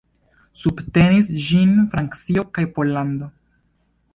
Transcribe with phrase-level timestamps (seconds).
[0.61, 3.29] Subtenis ĝin Francio kaj Pollando.